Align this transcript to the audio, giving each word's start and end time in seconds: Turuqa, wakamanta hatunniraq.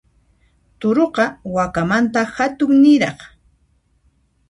Turuqa, 0.79 1.25
wakamanta 1.55 2.21
hatunniraq. 2.35 3.17